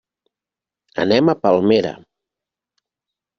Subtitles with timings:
[1.03, 1.93] Anem a Palmera.